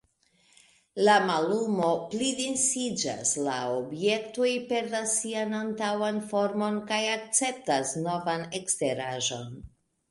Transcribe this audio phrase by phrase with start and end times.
[1.07, 9.51] La mallumo plidensiĝas; la objektoj perdas sian antaŭan formon kaj akceptas novan eksteraĵon.